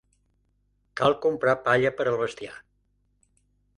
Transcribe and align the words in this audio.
Cal 1.01 1.15
comprar 1.27 1.55
palla 1.67 1.93
per 1.99 2.07
al 2.13 2.19
bestiar. 2.25 2.57